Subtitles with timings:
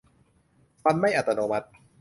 [0.85, 1.67] มันไม่อัตโนมัติ